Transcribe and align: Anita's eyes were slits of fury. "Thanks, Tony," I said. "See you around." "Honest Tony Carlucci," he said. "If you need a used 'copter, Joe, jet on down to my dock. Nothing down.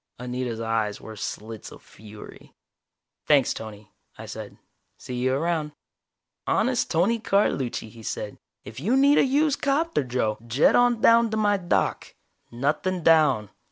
Anita's 0.17 0.59
eyes 0.59 0.99
were 0.99 1.15
slits 1.15 1.71
of 1.71 1.83
fury. 1.83 2.55
"Thanks, 3.27 3.53
Tony," 3.53 3.91
I 4.17 4.25
said. 4.25 4.57
"See 4.97 5.13
you 5.13 5.35
around." 5.35 5.73
"Honest 6.47 6.89
Tony 6.89 7.19
Carlucci," 7.19 7.87
he 7.87 8.01
said. 8.01 8.39
"If 8.65 8.79
you 8.79 8.97
need 8.97 9.19
a 9.19 9.23
used 9.23 9.61
'copter, 9.61 10.03
Joe, 10.03 10.39
jet 10.47 10.75
on 10.75 11.01
down 11.01 11.29
to 11.29 11.37
my 11.37 11.57
dock. 11.57 12.15
Nothing 12.49 13.03
down. 13.03 13.51